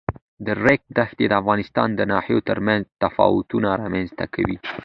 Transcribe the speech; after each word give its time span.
د 0.45 0.47
ریګ 0.65 0.81
دښتې 0.97 1.25
د 1.29 1.33
افغانستان 1.41 1.89
د 1.95 2.01
ناحیو 2.11 2.39
ترمنځ 2.49 2.83
تفاوتونه 3.01 3.67
رامنځ 3.81 4.09
ته 4.17 4.25
کوي. 4.33 4.57